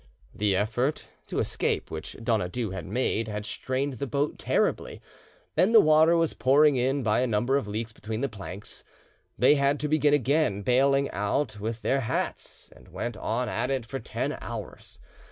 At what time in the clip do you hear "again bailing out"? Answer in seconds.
10.15-11.59